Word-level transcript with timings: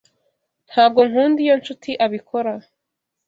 Ntabwo 0.69 0.99
nkunda 1.09 1.39
iyo 1.45 1.55
Nshuti 1.61 1.91
abikora. 2.05 2.53